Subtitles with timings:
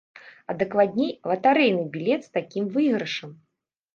[0.51, 3.31] А дакладней латарэйны білет з такім выйгрышам.